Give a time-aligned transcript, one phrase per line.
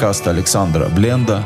[0.00, 1.44] Подкаст Александра Бленда.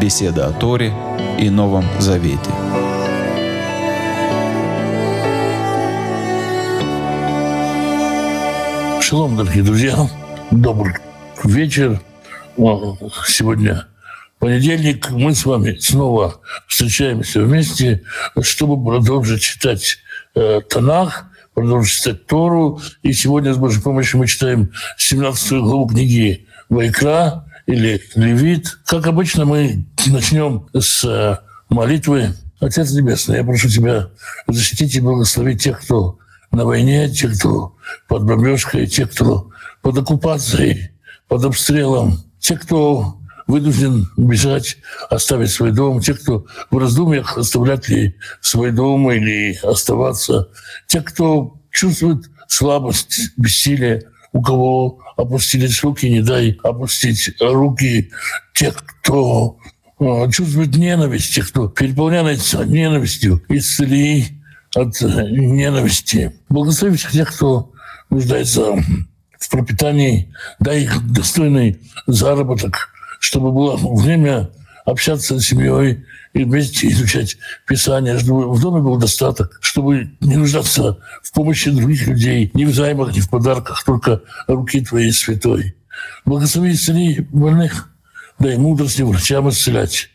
[0.00, 0.90] Беседа о Торе
[1.38, 2.50] и Новом Завете.
[9.02, 10.08] Шалом, дорогие друзья.
[10.50, 10.94] Добрый
[11.44, 12.00] вечер.
[13.26, 13.86] Сегодня
[14.38, 15.10] понедельник.
[15.10, 18.02] Мы с вами снова встречаемся вместе,
[18.40, 19.98] чтобы продолжить читать
[20.34, 22.80] э, Танах, продолжить читать Тору.
[23.02, 28.78] И сегодня с Божьей помощью мы читаем 17 главу книги Вайкра или Левит.
[28.84, 31.38] Как обычно, мы начнем с э,
[31.70, 32.34] молитвы.
[32.60, 34.10] Отец Небесный, я прошу Тебя
[34.46, 36.18] защитить и благословить тех, кто
[36.52, 37.74] на войне, те, кто
[38.06, 39.48] под бомбежкой, те, кто
[39.80, 40.90] под оккупацией,
[41.26, 48.16] под обстрелом, те, кто вынужден бежать, оставить свой дом, те, кто в раздумьях оставлять ли
[48.40, 50.48] свой дом или оставаться,
[50.86, 58.10] те, кто чувствует слабость, бессилие, у кого опустились руки, не дай опустить руки,
[58.54, 59.58] те, кто
[59.98, 64.26] а, чувствует ненависть, те, кто переполняется ненавистью, исцели
[64.74, 66.32] от ненависти.
[66.48, 67.72] Благослови всех тех, кто
[68.10, 68.72] нуждается
[69.38, 72.90] в пропитании, дай достойный заработок,
[73.26, 74.50] чтобы было время
[74.84, 80.98] общаться с семьей и вместе изучать Писание, чтобы в доме был достаток, чтобы не нуждаться
[81.24, 85.74] в помощи других людей, ни в займах, ни в подарках, только руки Твоей святой.
[86.24, 87.90] Благослови исцели больных,
[88.38, 90.08] дай мудрости врачам исцелять.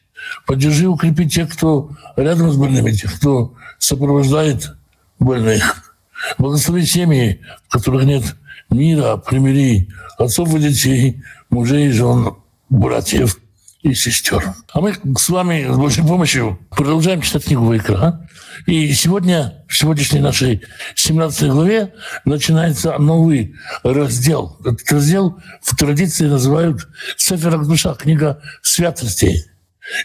[0.48, 4.72] Поддержи, укрепи тех, кто рядом с больными, тех, кто сопровождает
[5.20, 5.98] больных.
[6.38, 8.24] Благослови семьи, в которых нет
[8.70, 12.36] мира, примири отцов и детей, мужей и жен,
[12.72, 13.38] братьев
[13.82, 14.54] и сестер.
[14.74, 18.28] А мы с вами с Божьей помощью продолжаем читать книгу Вайкра.
[18.66, 20.62] И сегодня, в сегодняшней нашей
[20.96, 21.94] 17 главе,
[22.26, 24.58] начинается новый раздел.
[24.62, 26.88] Этот раздел в традиции называют
[27.18, 29.44] Сефер душа, книга святостей.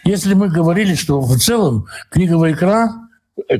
[0.03, 2.89] Если мы говорили, что в целом книга Вайкра,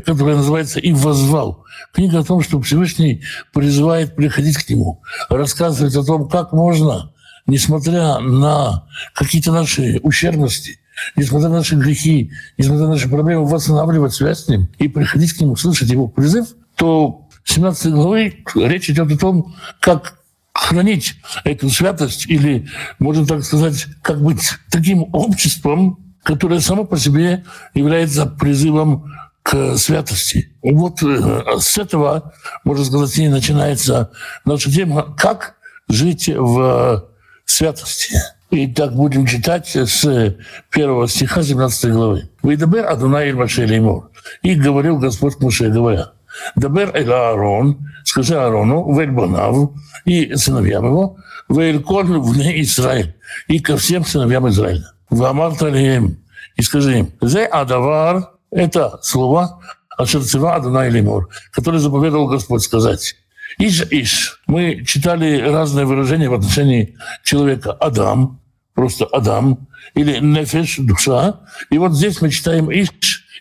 [0.06, 6.04] которая называется «И возвал», книга о том, что Всевышний призывает приходить к Нему, рассказывает о
[6.04, 7.14] том, как можно,
[7.48, 10.80] несмотря на какие-то наши ущербности,
[11.16, 15.42] несмотря на наши грехи, несмотря на наши проблемы, восстанавливать связь с Ним и приходить к
[15.42, 20.18] Нему, слышать Его призыв, то 17 главы речь идет о том, как
[20.54, 22.68] хранить эту святость или,
[23.00, 29.06] можно так сказать, как быть таким обществом, которое само по себе является призывом
[29.44, 30.52] к святости.
[30.62, 32.34] Вот э, с этого,
[32.66, 34.12] можно сказать, и начинается
[34.44, 35.56] наша тема «Как
[35.88, 37.08] жить в
[37.48, 38.16] святости».
[38.50, 40.36] И так будем читать с
[40.72, 42.30] первого стиха 17 главы.
[42.44, 44.10] «Выдабер Адунай Маше Леймур».
[44.42, 46.12] И говорил Господь Муше, говоря,
[46.56, 49.72] «Дабер Эль Аарон, скажи Аарону, Вельбанав
[50.06, 51.18] и сыновьям его,
[51.50, 53.16] Велькон вне Израиль,
[53.48, 54.92] и ко всем сыновьям Израиля.
[55.10, 56.18] Вамарта лием,
[56.56, 59.62] и скажи им, «Зе Адавар»— это слово
[59.98, 63.16] Ашерцева Адонай Лимор, который заповедовал Господь сказать.
[63.60, 64.42] Иш-иш.
[64.48, 67.72] Мы читали разные выражения в отношении человека.
[67.72, 68.40] Адам,
[68.74, 71.42] просто Адам, или нефеш, душа.
[71.70, 72.90] И вот здесь мы читаем иш,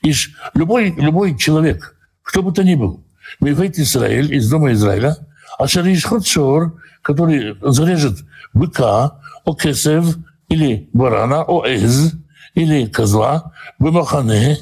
[0.02, 0.34] иш.
[0.54, 3.04] Любой, любой человек, кто бы то ни был,
[3.40, 5.16] Мифейт Израиль, из дома Израиля,
[5.58, 8.18] а Шаришхот Шор, который зарежет
[8.54, 10.16] быка, окесев
[10.48, 12.12] или барана, оэз,
[12.54, 14.58] или козла, бымахане,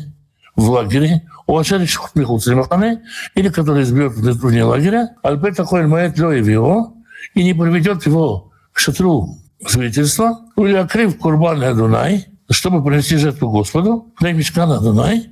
[0.57, 3.03] в лагере, у Ашериш Махане,
[3.35, 6.95] или который избьет вне лагеря, Альберт такой мает его
[7.35, 14.13] и не приведет его к шатру свидетельства, или акрив курбан Адунай, чтобы принести жертву Господу,
[14.21, 15.31] на мешкан Адунай,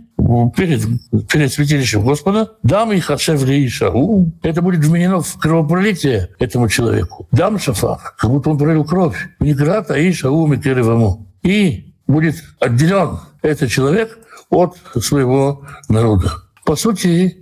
[0.56, 0.82] перед,
[1.28, 4.32] перед святилищем Господа, дам их Ашев Шау.
[4.42, 7.26] Это будет вменено в кровопролитие этому человеку.
[7.32, 9.28] Дам Шафах, как будто он пролил кровь.
[9.40, 11.26] Миграта и Шау Микеревому.
[11.42, 14.18] И будет отделен этот человек
[14.52, 16.30] от своего народа.
[16.64, 17.38] По сути,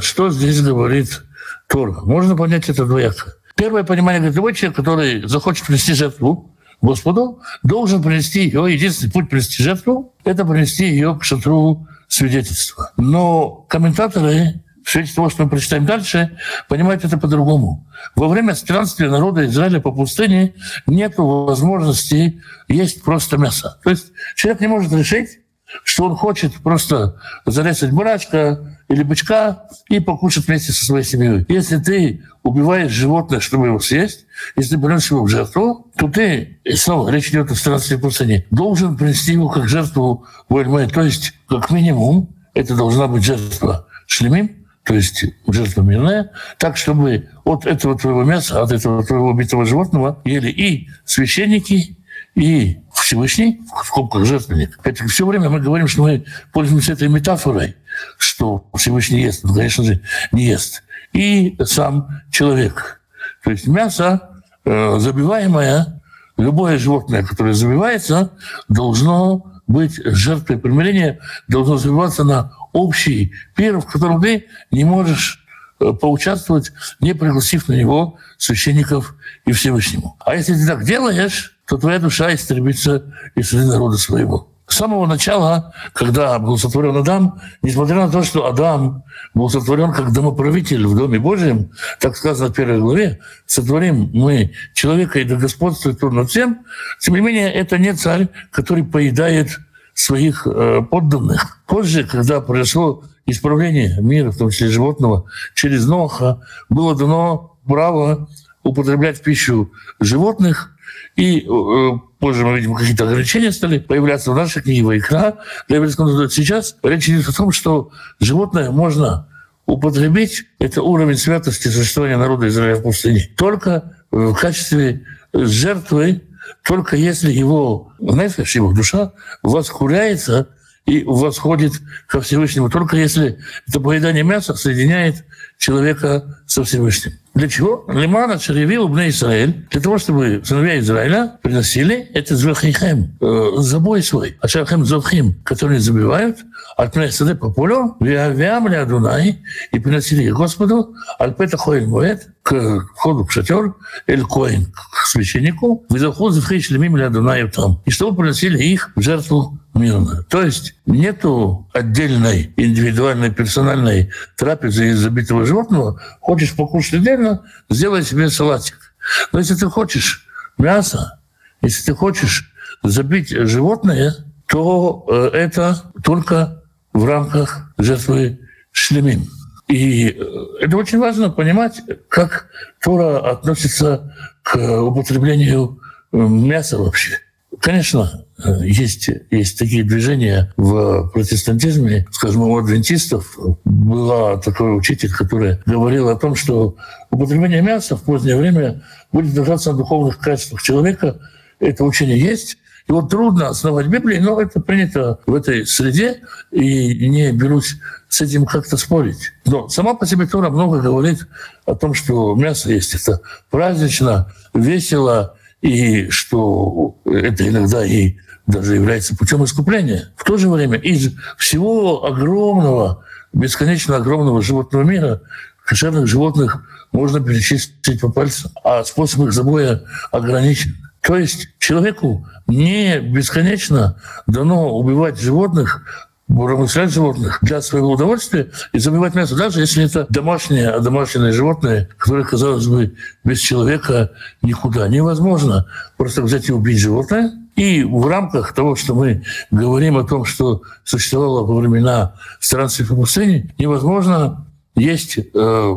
[0.00, 1.22] что здесь говорит
[1.68, 2.04] Тор?
[2.04, 3.34] Можно понять это двояко.
[3.54, 9.30] Первое понимание, говорит, любой человек, который захочет принести жертву Господу, должен принести ее, единственный путь
[9.30, 12.92] принести жертву, это принести ее к шатру свидетельства.
[12.96, 16.38] Но комментаторы в свете того, что мы прочитаем дальше,
[16.68, 17.86] понимают это по-другому.
[18.16, 20.54] Во время странствия народа Израиля по пустыне
[20.86, 23.78] нет возможности есть просто мясо.
[23.84, 25.40] То есть человек не может решить,
[25.84, 31.44] что он хочет просто зарезать бурачка или бычка и покушать вместе со своей семьей.
[31.48, 34.26] Если ты убиваешь животное, чтобы его съесть,
[34.56, 38.46] если ты берешь его в жертву, то ты, и снова речь идет о странстве пустыне,
[38.50, 40.88] должен принести его как жертву Вальмай.
[40.88, 47.28] То есть, как минимум, это должна быть жертва шлемим, то есть жертва мирная, так, чтобы
[47.44, 51.97] от этого твоего мяса, от этого твоего убитого животного ели и священники,
[52.34, 54.78] и Всевышний, в скобках жертвенник.
[54.84, 57.76] Это все время мы говорим, что мы пользуемся этой метафорой,
[58.16, 59.44] что Всевышний ест.
[59.44, 60.00] Он, конечно же,
[60.32, 60.82] не ест.
[61.12, 63.00] И сам человек.
[63.42, 66.00] То есть мясо, э, забиваемое,
[66.36, 68.32] любое животное, которое забивается,
[68.68, 75.44] должно быть жертвой примирения, должно забиваться на общий пир, в котором ты не можешь
[75.80, 79.14] э, поучаствовать, не пригласив на него священников
[79.44, 80.16] и Всевышнему.
[80.20, 83.04] А если ты так делаешь, то твоя душа истребится
[83.34, 84.48] из среды народа своего.
[84.66, 90.12] С самого начала, когда был сотворен Адам, несмотря на то, что Адам был сотворен как
[90.12, 91.70] домоправитель в Доме Божьем,
[92.00, 96.66] так сказано в первой главе, сотворим мы человека, и да господствует он над всем,
[97.00, 99.58] тем не менее, это не царь, который поедает
[99.94, 101.62] своих э, подданных.
[101.66, 105.24] Позже, когда произошло исправление мира, в том числе животного,
[105.54, 108.28] через Ноха, было дано право
[108.62, 110.74] употреблять в пищу животных,
[111.18, 115.38] и э, позже мы видим, какие-то ограничения стали появляться в нашей книге Вайкра.
[115.68, 119.28] Сейчас речь идет о том, что животное можно
[119.66, 126.22] употребить, это уровень святости существования народа Израиля в пустыне, только в качестве жертвы,
[126.64, 129.12] только если его нефеш, его душа
[129.42, 130.50] воскуряется
[130.88, 131.74] и восходит
[132.06, 133.38] ко Всевышнему, только если
[133.68, 135.22] это поедание мяса соединяет
[135.58, 137.12] человека со Всевышним.
[137.34, 137.84] Для чего?
[137.88, 144.38] Лимана Шаревил Бне Израиль, для того, чтобы сыновья Израиля приносили это Звахихем, э, забой свой,
[144.40, 146.38] а Шархем Зовхим, которые забивают,
[146.76, 153.30] от Пнесады по полю, Виавиам Адунай, и приносили Господу, Альпета Хоэль Моэт, к входу в
[153.30, 153.74] шатер,
[154.06, 159.58] Эль Коин, к священнику, Визахуз Вхейш Лемим Адунаю там, и чтобы приносили их в жертву
[159.74, 160.22] мирно.
[160.30, 166.00] То есть нету отдельной индивидуальной персональной трапезы из забитого животного.
[166.20, 168.94] Хочешь покушать отдельно, сделай себе салатик.
[169.30, 171.20] Но если ты хочешь мясо,
[171.60, 172.50] если ты хочешь
[172.82, 174.14] забить животное,
[174.46, 176.62] то э, это только
[176.94, 178.40] в рамках жертвы
[178.72, 179.28] шлемим.
[179.68, 182.48] И э, это очень важно понимать, как
[182.82, 185.80] Тора относится к употреблению
[186.12, 187.18] э, мяса вообще.
[187.60, 188.24] Конечно,
[188.60, 193.36] есть, есть такие движения в протестантизме, скажем, у адвентистов.
[193.64, 196.76] Была такой учитель, который говорил о том, что
[197.10, 198.82] употребление мяса в позднее время
[199.12, 201.20] будет держаться на духовных качествах человека.
[201.58, 202.58] Это учение есть.
[202.88, 207.76] Вот трудно основать Библию, но это принято в этой среде, и не берусь
[208.08, 209.32] с этим как-то спорить.
[209.44, 211.26] Но сама по себе Тора много говорит
[211.66, 212.94] о том, что мясо есть.
[212.94, 213.20] Это
[213.50, 220.10] празднично, весело, и что это иногда и даже является путем искупления.
[220.16, 223.04] В то же время из всего огромного,
[223.34, 225.20] бесконечно огромного животного мира
[225.66, 230.74] кошерных животных можно перечислить по пальцам, а способ их забоя ограничен.
[231.00, 233.96] То есть человеку не бесконечно
[234.26, 235.82] дано убивать животных,
[236.28, 241.88] промышлять животных для своего удовольствия и забивать мясо, даже если это домашнее, а домашнее животное,
[241.96, 244.12] которое, казалось бы, без человека
[244.42, 244.88] никуда.
[244.88, 245.66] Невозможно
[245.96, 247.32] просто взять и убить животное.
[247.56, 252.94] И в рамках того, что мы говорим о том, что существовало во времена странствий по
[252.94, 254.46] пустыне, невозможно
[254.76, 255.74] есть э,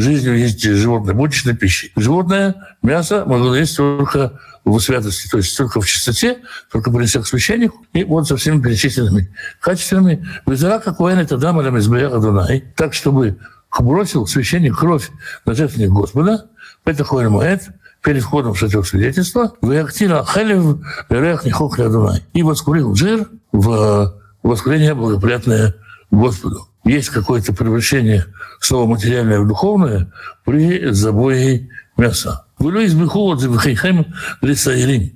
[0.00, 1.92] жизнью есть животное, будничной пищей.
[1.96, 6.38] Животное мясо могло есть только в святости, то есть только в чистоте,
[6.70, 10.26] только принеся к священнику, и вот со всеми перечисленными качествами.
[10.46, 13.38] Визара какой это дама Дунай, так, чтобы
[13.78, 15.10] бросил священник кровь
[15.46, 16.46] на жертвенник Господа,
[16.84, 17.70] это Моэт,
[18.02, 20.78] перед входом в шатер свидетельства, «Веактила хелев
[21.10, 25.74] рех нихох Адунай» и воскурил жир в воскурение благоприятное
[26.10, 26.69] Господу.
[26.84, 28.26] Есть какое-то превращение
[28.60, 30.12] слова материальное в духовное
[30.44, 32.46] при забое мяса.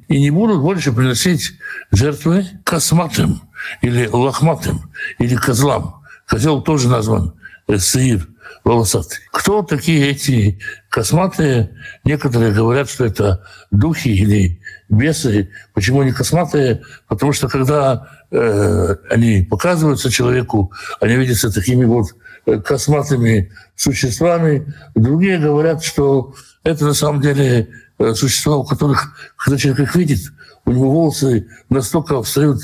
[0.08, 1.52] И не будут больше приносить
[1.90, 3.42] жертвы косматым
[3.82, 6.02] или лохматым или козлам.
[6.26, 7.34] Козел тоже назван
[7.78, 8.28] саир
[8.64, 9.18] волосатый.
[9.30, 11.76] Кто такие эти косматые?
[12.04, 15.50] Некоторые говорят, что это духи или бесы.
[15.72, 16.82] Почему они косматые?
[17.08, 22.08] Потому что когда э, они показываются человеку, они видятся такими вот
[22.46, 24.72] э, косматыми существами.
[24.94, 30.20] Другие говорят, что это на самом деле э, существа, у которых, когда человек их видит,
[30.66, 32.60] у него волосы настолько встают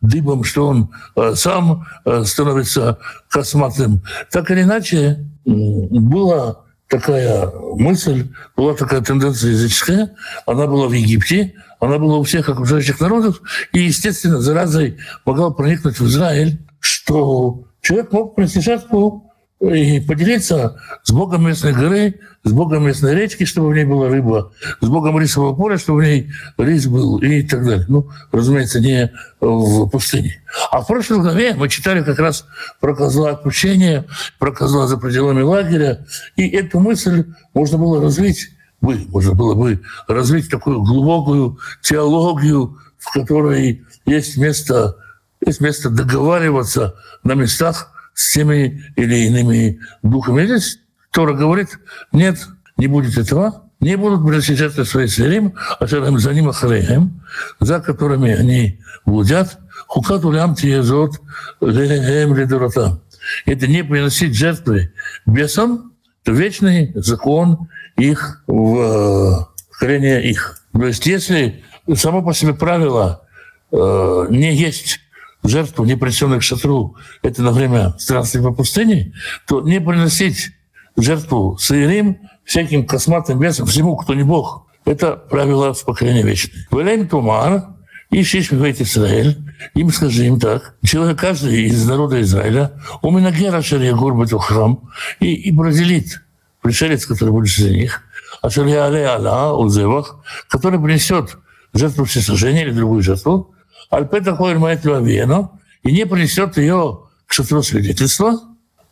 [0.00, 1.86] дыбом, что он э, сам
[2.24, 4.02] становится косматым.
[4.30, 6.63] Так или иначе, была
[6.98, 10.14] такая мысль, была такая тенденция языческая,
[10.46, 13.40] она была в Египте, она была у всех окружающих народов,
[13.72, 19.32] и, естественно, заразой могла проникнуть в Израиль, что человек мог принести жертву
[19.70, 24.52] и поделиться с Богом местной горы, с Богом местной речки, чтобы в ней была рыба,
[24.80, 27.86] с Богом рисового поля, чтобы в ней рис был и так далее.
[27.88, 30.42] Ну, разумеется, не в пустыне.
[30.70, 32.46] А в прошлой главе мы читали как раз
[32.80, 34.06] про козла отпущения,
[34.38, 36.06] про козла за пределами лагеря,
[36.36, 43.12] и эту мысль можно было развить бы, можно было бы развить такую глубокую теологию, в
[43.12, 44.96] которой есть место,
[45.44, 50.46] есть место договариваться на местах с теми или иными духами.
[50.46, 50.78] Здесь
[51.10, 51.78] Тора говорит,
[52.12, 52.38] нет,
[52.76, 57.22] не будет этого, не будут жертвы свои сверим, а за ним ахареем,
[57.60, 61.20] за которыми они блудят, хукат улям тиезот
[61.60, 63.00] лехем ледорота.
[63.46, 64.92] Это не приносить жертвы
[65.26, 65.92] бесам,
[66.24, 70.58] то вечный закон их в хране их.
[70.72, 71.62] То есть если
[71.94, 73.26] само по себе правило
[73.70, 75.00] э, не есть
[75.44, 79.12] жертву, не принесенных шатру, это на время странствия по пустыне,
[79.46, 80.50] то не приносить
[80.96, 84.66] жертву Саирим всяким косматым весом, всему, кто не Бог.
[84.84, 86.66] Это правило в поколении вечное.
[86.70, 87.74] Валям Тумар,
[88.10, 89.38] и шиш в Израиль,
[89.74, 92.72] им скажи им так, человек каждый из народа Израиля,
[93.02, 96.22] у меня гера шария горбат храм, и, и бразилит,
[96.62, 98.02] пришелец, который будет среди них,
[98.42, 101.38] а шария але ала, узевах, который принесет
[101.72, 103.53] жертву всесожжения или другую жертву,
[103.90, 108.40] Альпета Хойль Маэт Лавену, и не принесет ее к шатру свидетельства,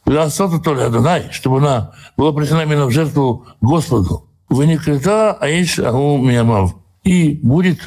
[0.05, 4.29] Ласота Толя Адонай, чтобы она была принесена именно в жертву Господу.
[4.49, 6.75] Выникрета Аиш Агу Миямав.
[7.05, 7.79] И будет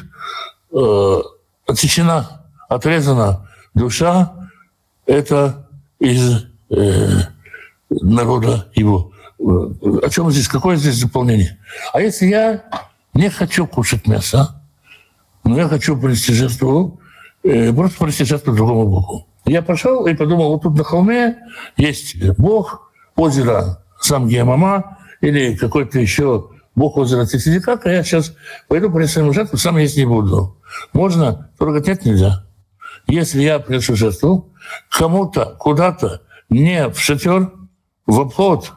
[0.72, 1.20] э,
[1.66, 4.50] отсечена, отрезана душа,
[5.06, 7.08] это из э,
[7.88, 9.12] народа его.
[9.38, 10.48] О чем здесь?
[10.48, 11.58] Какое здесь дополнение?
[11.92, 12.64] А если я
[13.14, 14.55] не хочу кушать мясо,
[15.46, 17.00] но я хочу принести жертву,
[17.42, 19.28] э, просто принести жертву другому Богу.
[19.44, 21.36] Я пошел и подумал, вот тут на холме
[21.76, 28.34] есть Бог, озеро сам Геомама или какой-то еще Бог озера Тисидикака, я сейчас
[28.68, 30.56] пойду принесу ему жертву, сам есть не буду.
[30.92, 31.50] Можно?
[31.58, 32.44] Только нет, нельзя.
[33.06, 34.52] Если я принесу жертву
[34.90, 37.52] кому-то, куда-то, не в шатер,
[38.04, 38.72] в обход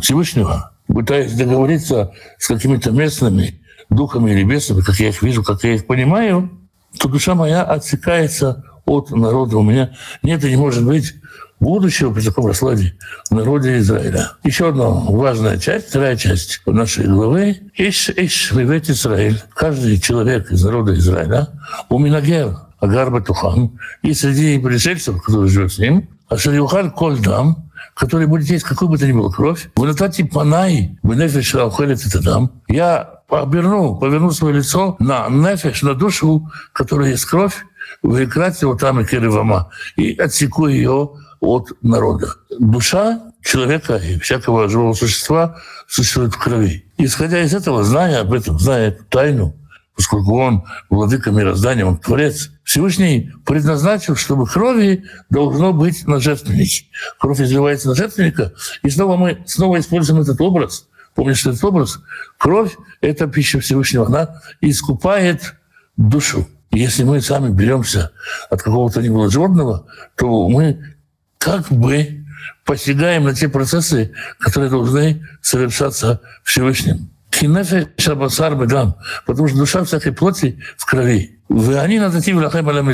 [0.00, 5.74] Всевышнего, пытаясь договориться с какими-то местными духами или бесами, как я их вижу, как я
[5.74, 6.50] их понимаю,
[6.98, 9.58] то душа моя отсекается от народа.
[9.58, 9.90] У меня
[10.22, 11.14] нет и не может быть
[11.60, 12.94] будущего при таком раскладе
[13.30, 14.32] в народе Израиля.
[14.44, 17.58] Еще одна важная часть, вторая часть нашей главы.
[17.76, 19.42] Иш, иш, вивет Израиль.
[19.54, 21.48] Каждый человек из народа Израиля,
[21.88, 28.48] у Минагер, Агар Батухан, и среди пришельцев, которые живут с ним, Ашарюхаль Кольдам, который будет
[28.50, 32.52] есть какую бы то ни было кровь, в Натати Панай, в Нефеш Аухелет это дам,
[32.68, 37.64] я оберну, поверну свое лицо на Нефеш, на душу, которая есть кровь,
[38.02, 42.34] в Экрате вот там и Керевама, и отсеку ее от народа.
[42.58, 45.56] Душа человека и всякого живого существа
[45.86, 46.86] существует в крови.
[46.98, 49.54] Исходя из этого, зная об этом, зная эту тайну,
[49.94, 56.86] поскольку он владыка мироздания, он творец, Всевышний предназначил, чтобы крови должно быть на жертвеннике.
[57.18, 58.52] Кровь изливается на жертвенника,
[58.82, 60.88] и снова мы снова используем этот образ.
[61.16, 61.98] Помнишь этот образ?
[62.36, 64.06] Кровь— это пища Всевышнего.
[64.06, 65.54] Она искупает
[65.96, 66.46] душу.
[66.70, 68.12] Если мы сами беремся
[68.50, 70.94] от какого-то ни было животного, то мы
[71.38, 72.26] как бы
[72.66, 77.10] посягаем на те процессы, которые должны совершаться Всевышним.
[77.30, 81.40] Кинефе шабасар бедам, потому что душа всякой плоти в крови.
[81.48, 82.90] Вы они на такие лахем алям.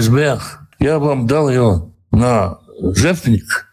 [0.79, 3.67] Я вам дал ее на жертвенник,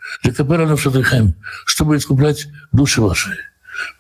[1.66, 3.49] чтобы искуплять души ваши.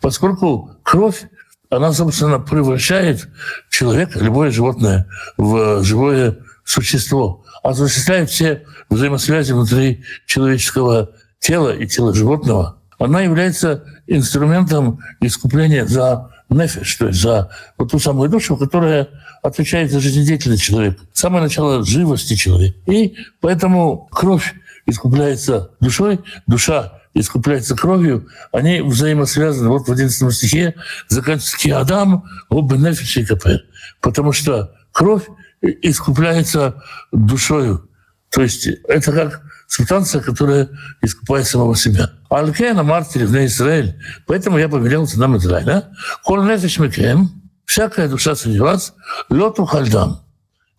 [0.01, 1.25] Поскольку кровь
[1.69, 3.27] она, собственно, превращает
[3.69, 5.07] человека, любое животное,
[5.38, 12.77] в живое существо, осуществляет все взаимосвязи внутри человеческого тела и тела животного.
[12.98, 19.07] Она является инструментом искупления за нефиш, то есть за вот ту самую душу, которая
[19.43, 22.77] отвечает за жизнедеятельность человека, самое начало живости человека.
[22.88, 24.55] И поэтому кровь
[24.86, 29.70] искупляется душой, душа искупляется кровью, они взаимосвязаны.
[29.70, 30.75] Вот в 11 стихе
[31.08, 33.62] заканчивается Адам, оба нефиш и капер.
[34.01, 35.28] Потому что кровь
[35.62, 37.89] искупляется душою.
[38.32, 40.70] То есть это как субстанция, которая
[41.01, 42.12] искупает самого себя.
[42.30, 44.00] Алькена мартири в Израиль.
[44.28, 45.89] Поэтому я повелел нам Израиля.
[46.24, 47.30] Кол нефиш мекем,
[47.66, 48.94] всякая душа среди вас,
[49.30, 50.22] лету хальдам.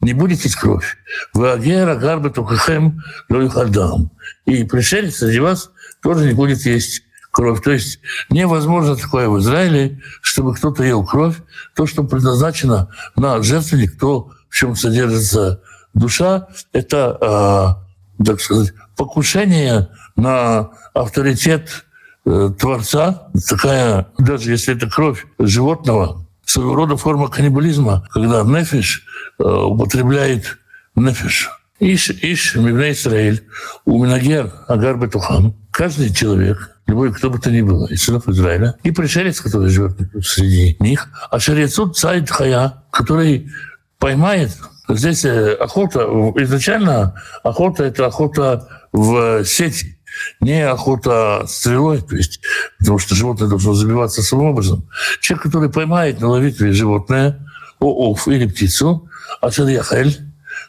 [0.00, 0.96] Не будет есть кровь.
[1.34, 4.10] Вагера гарбе тухахем лою хальдам.
[4.46, 5.70] И пришелец среди вас
[6.02, 7.62] тоже не будет есть кровь.
[7.62, 11.36] То есть невозможно такое в Израиле, чтобы кто-то ел кровь.
[11.74, 15.62] То, что предназначено на жертвенник, то, в чем содержится
[15.94, 17.76] душа, это,
[18.20, 21.84] э, так сказать, покушение на авторитет
[22.26, 29.04] э, Творца, такая, даже если это кровь животного, своего рода форма каннибализма, когда нефиш
[29.38, 30.58] э, употребляет
[30.96, 31.48] нефиш.
[31.80, 33.42] Иш, иш, мивне Израиль,
[33.86, 35.56] у Минагер, Агар Бетухам.
[35.70, 39.96] Каждый человек, любой, кто бы то ни было, из сынов Израиля, и пришелец, который живет
[40.22, 43.50] среди них, а шарецут цайд хая, который
[43.98, 44.50] поймает
[44.94, 46.00] Здесь э, охота,
[46.36, 49.98] изначально охота– это охота в сети,
[50.40, 52.40] не охота стрелой, то есть,
[52.78, 54.88] потому что животное должно забиваться самым образом.
[55.20, 57.46] Человек, который поймает на ловитве животное,
[57.78, 59.08] оов или птицу,
[59.40, 59.66] ашер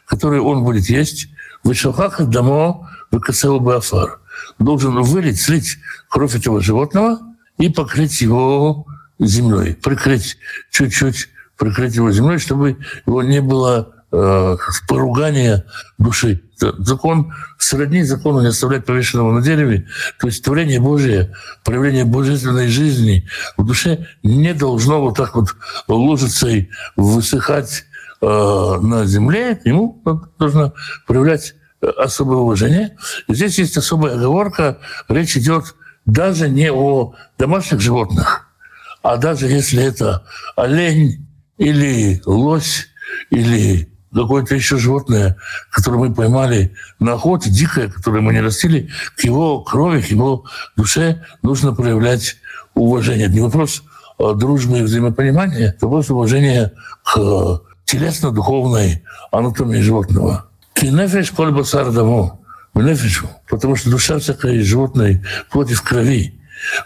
[0.06, 1.28] который он будет есть,
[1.64, 4.20] вышелхах дамо выкасел бафар.
[4.58, 5.78] Должен вылить, слить
[6.08, 7.20] кровь этого животного
[7.58, 8.86] и покрыть его
[9.18, 10.36] землей, прикрыть
[10.70, 14.56] чуть-чуть, прикрыть его землей, чтобы его не было э,
[14.88, 15.64] поругание
[15.98, 16.42] души.
[16.58, 19.86] Закон сродни закону не оставлять повешенного на дереве.
[20.20, 25.54] То есть творение Божие, проявление божественной жизни в душе не должно вот так вот
[25.88, 27.84] ложиться и высыхать
[28.22, 29.60] э, на земле.
[29.64, 30.02] Ему
[30.38, 30.72] нужно
[31.06, 32.96] проявлять особое уважение.
[33.28, 34.78] здесь есть особая оговорка.
[35.08, 35.74] Речь идет
[36.06, 38.48] даже не о домашних животных,
[39.02, 40.24] а даже если это
[40.56, 41.26] олень
[41.58, 42.88] или лось
[43.30, 45.36] или какое-то еще животное,
[45.70, 50.44] которое мы поймали на охоте, дикое, которое мы не растили, к его крови, к его
[50.76, 52.36] душе нужно проявлять
[52.74, 53.26] уважение.
[53.26, 53.82] Это не вопрос
[54.18, 60.46] дружбы и взаимопонимания, это вопрос уважения к телесно-духовной анатомии животного.
[60.74, 62.40] כי נפש כל בשר דמו.
[63.48, 66.38] Потому что душа всякой животной плоти в крови.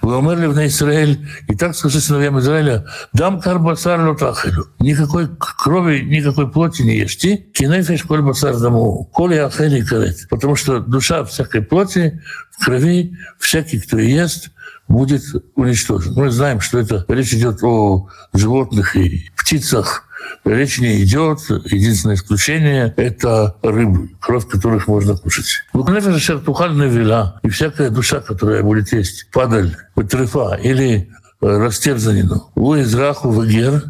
[0.02, 4.66] ואומר לבני ישראל, и так скажи сыновьям Израиля, דם כל בשר לא תאכלו.
[4.80, 7.36] Никакой крови, никакой плоти не ешьте.
[7.36, 9.04] כי נפש כל בשר דמו.
[9.12, 10.26] כל אוכליו יכרת.
[10.28, 12.20] Потому что душа всякой плоти
[12.50, 14.50] в крови, всякий, кто ест,
[14.88, 15.22] будет
[15.54, 16.14] уничтожен.
[16.14, 20.05] Мы знаем, что это речь идет о животных и птицах,
[20.44, 21.40] Речь не идет.
[21.48, 25.46] Единственное исключение– это рыбы, кровь которых можно кушать.
[25.72, 29.76] Ну, конечно же, шертухальная вела и всякая душа, которая будет есть, падаль,
[30.08, 32.50] трефа или э, растерзанину.
[32.54, 33.84] У израху вегер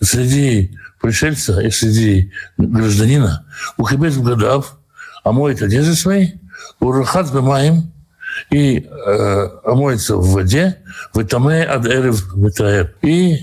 [0.00, 3.44] среди пришельца и среди гражданина
[3.76, 4.78] у хибет гадав,
[5.24, 6.32] омоет одежды свои,
[6.80, 7.92] у рахат бемаем,
[8.50, 10.78] и э, омоется в воде,
[11.12, 12.24] в ад эрев
[13.02, 13.38] и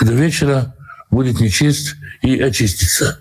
[0.00, 0.74] до вечера
[1.10, 3.20] будет нечист и очистится.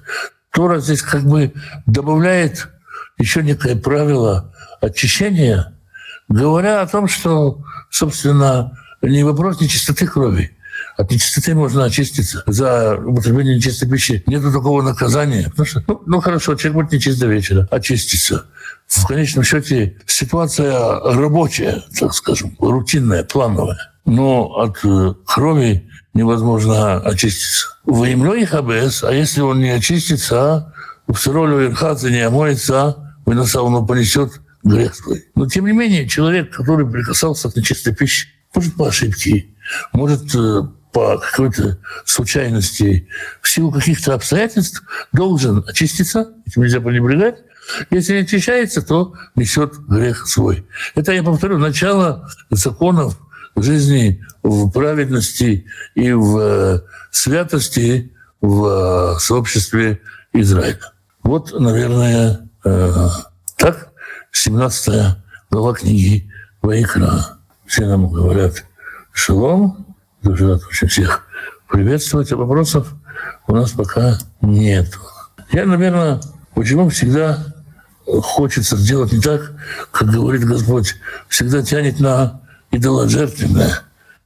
[0.51, 1.53] Тора здесь как бы
[1.85, 2.69] добавляет
[3.17, 5.73] еще некое правило очищения,
[6.29, 10.53] говоря о том, что, собственно, не вопрос нечистоты крови.
[10.95, 12.43] От нечистоты можно очиститься.
[12.47, 15.49] За употребление нечистой пищи нет такого наказания.
[15.49, 18.45] Потому что, ну, ну хорошо, человек будет нечист до вечера, очистится.
[18.87, 23.91] В конечном счете ситуация рабочая, так скажем, рутинная, плановая.
[24.05, 27.67] Но от э, крови невозможно очиститься.
[27.85, 30.73] Воемло их АБС, а если он не очистится,
[31.07, 35.25] в сыролю верхаться не омоется, выноса он понесет грех свой.
[35.35, 39.47] Но тем не менее, человек, который прикасался к нечистой пище, может по ошибке,
[39.93, 43.07] может э, по какой-то случайности,
[43.41, 47.35] в силу каких-то обстоятельств, должен очиститься, этим нельзя пренебрегать.
[47.89, 50.65] Если не очищается, то несет грех свой.
[50.95, 53.17] Это, я повторю, начало законов
[53.63, 55.65] жизни в праведности
[55.95, 58.65] и в э, святости в
[59.15, 60.01] э, сообществе
[60.33, 60.79] Израиля.
[61.23, 63.07] Вот, наверное, э,
[63.57, 63.89] так
[64.31, 65.17] 17
[65.49, 67.37] глава книги Ваикра.
[67.65, 68.63] Все нам говорят
[69.11, 69.85] шалом.
[70.21, 71.25] Дуже рад очень всех
[71.67, 72.31] приветствовать.
[72.31, 72.93] А вопросов
[73.47, 74.97] у нас пока нет.
[75.51, 76.21] Я, наверное,
[76.53, 77.53] почему всегда
[78.05, 79.53] хочется сделать не так,
[79.91, 80.95] как говорит Господь,
[81.27, 83.81] всегда тянет на идоложертвенное.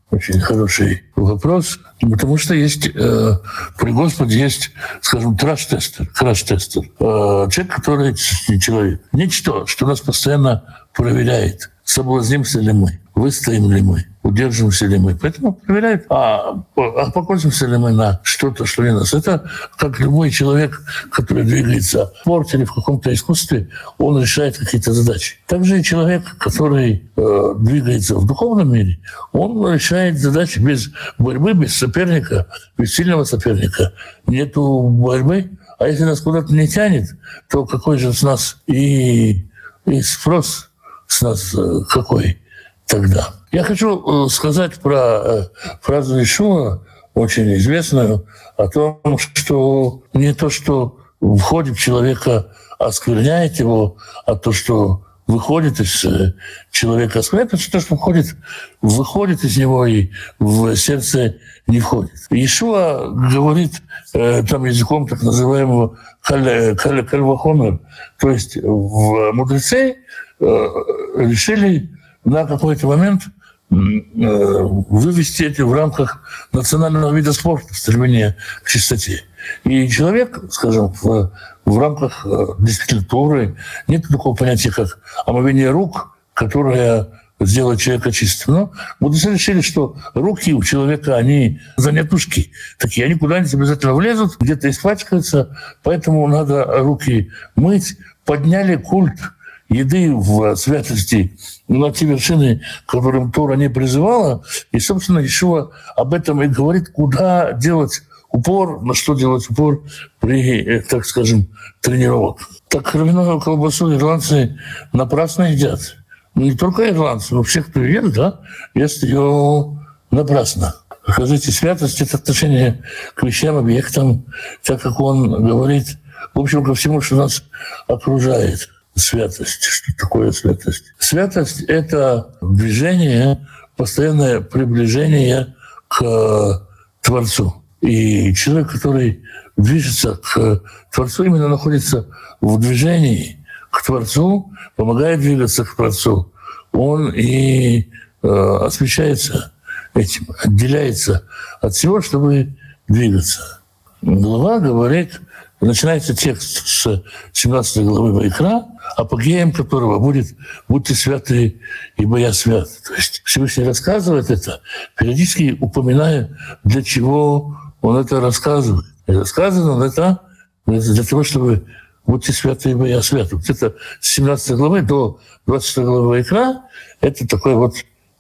[0.10, 3.38] Очень хороший вопрос, потому что есть э,
[3.80, 6.82] при Господе есть, скажем, траш-тестер, краш-тестер.
[6.99, 8.15] Э, человек, который
[8.49, 9.01] не человек.
[9.13, 15.16] Нечто, что нас постоянно проверяет, соблазнимся ли мы, выстоим ли мы удержимся ли мы.
[15.16, 19.14] Поэтому проверяют, а, а покосимся ли мы на что-то, что не нас.
[19.14, 20.82] Это как любой человек,
[21.12, 25.38] который двигается в спорте или в каком-то искусстве, он решает какие-то задачи.
[25.48, 29.00] Также и человек, который э, двигается в духовном мире,
[29.32, 33.94] он решает задачи без борьбы, без соперника, без сильного соперника.
[34.28, 37.10] Нету борьбы, а если нас куда-то не тянет,
[37.50, 39.48] то какой же с нас и,
[39.86, 40.70] и спрос
[41.08, 42.38] с нас э, какой
[42.88, 43.34] тогда?
[43.52, 45.44] Я хочу э, сказать про э,
[45.82, 53.98] фразу Ишуа, очень известную, о том, что не то, что входит в человека, оскверняет его,
[54.26, 56.34] а то, что выходит из э,
[56.72, 57.20] человека.
[57.34, 58.38] Это то, что входит,
[58.82, 61.36] выходит из него и в сердце
[61.67, 62.13] не входит.
[62.30, 63.82] Ишуа говорит
[64.13, 67.80] там языком так называемого кальвахомер,
[68.20, 69.98] то есть в мудрецы
[70.39, 71.89] решили
[72.24, 73.24] на какой-то момент
[73.70, 79.24] вывести это в рамках национального вида спорта, стремления к чистоте.
[79.64, 81.32] И человек, скажем, в,
[81.64, 83.56] в рамках э, дисциплинатуры
[83.88, 87.08] нет такого понятия, как омовение рук, которое
[87.40, 88.54] сделать человека чистым.
[88.54, 94.70] Но мудрецы решили, что руки у человека, они занятушки такие, они куда-нибудь обязательно влезут, где-то
[94.70, 97.98] испачкаются, поэтому надо руки мыть.
[98.26, 99.20] Подняли культ
[99.68, 101.38] еды в святости
[101.78, 104.44] на те вершины, к которым Тора не призывала.
[104.72, 109.84] И, собственно, еще об этом и говорит, куда делать упор, на что делать упор
[110.20, 111.48] при, э, так скажем,
[111.82, 112.40] тренировок.
[112.68, 114.58] Так кровяную колбасу ирландцы
[114.94, 115.98] напрасно едят.
[116.36, 118.42] Ну, не только ирландцы, но все, кто ест, да,
[118.74, 119.80] ест ее
[120.12, 120.76] напрасно.
[121.08, 122.84] Скажите, святость– это отношение
[123.16, 124.26] к вещам, объектам,
[124.64, 125.98] так как он говорит,
[126.34, 127.44] в общем, ко всему, что нас
[127.88, 128.70] окружает.
[128.95, 129.63] Святость.
[129.63, 130.86] Что такое святость?
[130.99, 135.56] Святость– это движение, постоянное приближение
[135.88, 136.67] к
[137.01, 137.63] Творцу.
[137.82, 139.23] И человек, который
[139.58, 140.62] движется к
[140.93, 142.08] Творцу, именно находится
[142.41, 146.32] в движении к Творцу, помогает двигаться к Творцу,
[146.71, 147.89] он и
[148.21, 149.54] э, освещается
[149.93, 151.25] этим, отделяется
[151.62, 152.56] от всего, чтобы
[152.88, 153.62] двигаться.
[154.01, 155.21] Глава говорит,
[155.60, 158.65] начинается текст с 17 главы Вайкра,
[158.97, 160.36] апогеем которого будет
[160.67, 161.60] «Будьте святы,
[161.97, 162.67] ибо я свят».
[162.88, 164.62] То есть Всевышний рассказывает это,
[164.97, 168.86] периодически упоминая, для чего он это рассказывает.
[169.08, 170.21] И рассказано он это
[170.65, 171.65] для того, чтобы
[172.06, 173.32] будьте святы, ибо я свят.
[173.32, 176.63] Вот это с 17 главы до 20 главы икра–
[177.01, 177.75] это такой вот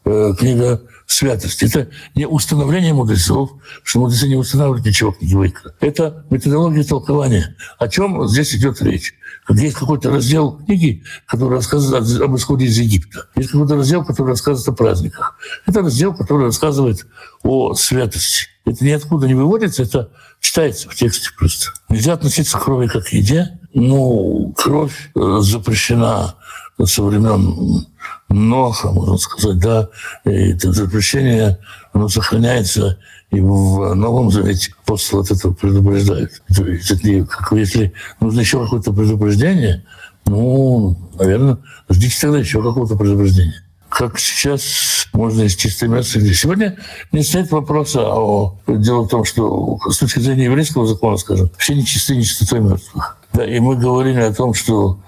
[0.05, 0.81] э, книга
[1.11, 1.65] святости.
[1.65, 3.51] Это не установление мудрецов,
[3.83, 5.73] что мудрецы не устанавливают ничего книги Вайкра.
[5.79, 7.55] Это методология толкования.
[7.79, 9.13] О чем здесь идет речь?
[9.49, 13.27] Есть какой-то раздел книги, который рассказывает об исходе из Египта.
[13.35, 15.35] Есть какой-то раздел, который рассказывает о праздниках.
[15.65, 17.05] Это раздел, который рассказывает
[17.43, 18.47] о святости.
[18.65, 21.71] Это ниоткуда не выводится, это читается в тексте просто.
[21.89, 23.59] Нельзя относиться к крови как к еде.
[23.73, 26.35] Ну, кровь э, запрещена
[26.85, 27.85] со времен
[28.29, 29.89] Ноха, можно сказать, да.
[30.25, 31.59] И это запрещение,
[31.93, 32.97] оно сохраняется
[33.31, 36.41] и в Новом Завете апостол от этого предупреждает.
[36.53, 36.89] То есть,
[37.29, 39.85] как, если нужно еще какое-то предупреждение,
[40.25, 41.57] ну, наверное,
[41.89, 43.63] ждите тогда еще какого-то предупреждения.
[43.89, 46.19] Как сейчас можно из чистой мяса.
[46.33, 46.77] Сегодня
[47.11, 48.57] не стоит вопроса о...
[48.67, 53.17] Дело в том, что с точки зрения еврейского закона, скажем, все нечисты нечистотой мертвых.
[53.33, 54.99] Да, и мы говорили о том, что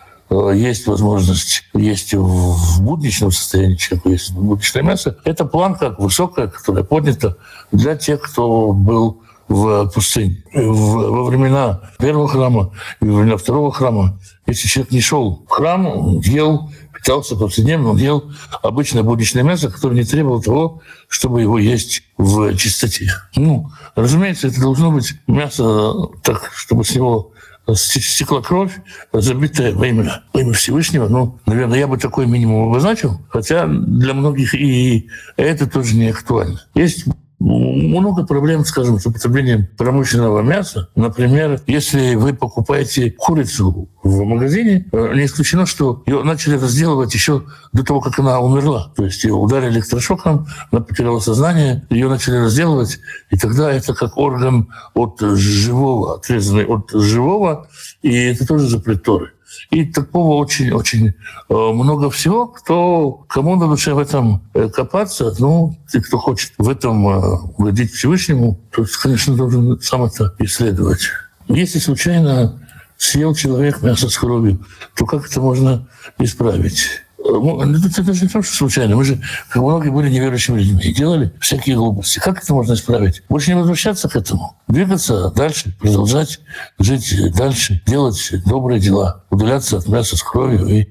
[0.54, 5.18] есть возможность есть в будничном состоянии, человеку есть будничное мясо.
[5.26, 7.38] Это планка высокая, которая поднята
[7.72, 10.44] для тех, кто был в пустыне.
[10.54, 16.20] Во времена первого храма и во времена второго храма, если человек не шел в храм,
[16.22, 22.04] ел, питался повседневно, он ел обычное будничное мясо, которое не требовало того, чтобы его есть
[22.18, 23.12] в чистоте.
[23.36, 25.94] Ну, разумеется, это должно быть мясо
[26.24, 27.33] так, чтобы с него
[27.74, 28.74] стекла кровь,
[29.14, 31.08] забитая во имя, во имя Всевышнего.
[31.08, 36.62] Ну, наверное, я бы такой минимум обозначил, хотя для многих и это тоже не актуально.
[36.76, 37.06] Есть
[37.44, 40.90] много проблем, скажем, с употреблением промышленного мяса.
[40.96, 47.44] Например, если вы покупаете курицу в магазине, э, не исключено, что ее начали разделывать еще
[47.74, 48.92] до того, как она умерла.
[48.96, 54.18] То есть ее ударили электрошоком, она потеряла сознание, ее начали разделывать, и тогда это как
[54.18, 57.68] орган от живого, отрезанный от живого,
[58.02, 59.32] и это тоже запрет Торы.
[59.70, 61.14] И такого очень-очень э,
[61.50, 66.70] много всего, кто, кому на душе в этом э, копаться, ну, и кто хочет в
[66.70, 71.02] этом э, угодить Всевышнему, то, конечно, должен сам это исследовать.
[71.48, 72.60] Если случайно
[72.98, 75.88] съел человек мясо с кровью, то как это можно
[76.20, 77.03] исправить?
[77.40, 78.96] Ну, это даже не то, что случайно.
[78.96, 79.22] Мы же,
[79.56, 82.20] многие были неверующими людьми, и делали всякие глупости.
[82.20, 83.24] Как это можно исправить?
[83.30, 84.56] Больше не возвращаться к этому.
[84.68, 86.40] Двигаться дальше, продолжать
[86.80, 90.68] жить дальше, делать добрые дела, удаляться от мяса с кровью.
[90.68, 90.88] И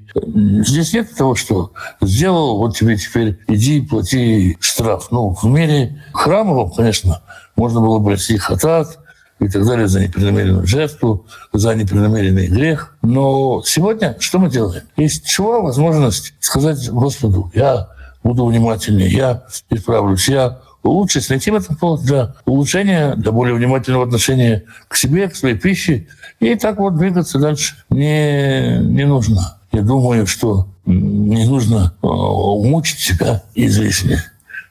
[0.65, 5.09] здесь нет того, что сделал, вот тебе теперь иди плати штраф.
[5.11, 7.23] Ну, в мире храмовом, конечно,
[7.57, 8.99] можно было бы их хатат,
[9.45, 12.97] и так далее за непреднамеренную жертву, за непреднамеренный грех.
[13.03, 14.83] Но сегодня что мы делаем?
[14.97, 17.89] Есть чего возможность сказать Господу, я
[18.23, 24.05] буду внимательнее, я исправлюсь, я улучшусь, найти в этом повод для улучшения, для более внимательного
[24.05, 26.07] отношения к себе, к своей пище.
[26.41, 29.59] И так вот двигаться дальше не, не нужно.
[29.73, 34.23] Я думаю, что не нужно э, мучить себя излишне,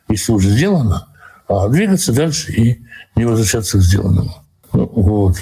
[0.10, 1.08] если уже сделано,
[1.48, 2.82] а двигаться дальше и
[3.16, 4.41] не возвращаться к сделанному.
[4.74, 5.36] Вот.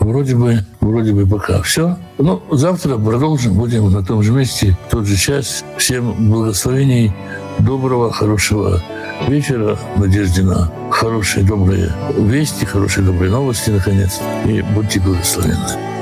[0.00, 1.96] Вроде бы, вроде бы пока все.
[2.18, 5.64] Ну, завтра продолжим, будем на том же месте, в тот же час.
[5.78, 7.12] Всем благословений,
[7.58, 8.82] доброго, хорошего
[9.28, 14.20] вечера, в надежде на хорошие, добрые вести, хорошие, добрые новости, наконец.
[14.44, 15.93] И будьте благословенны.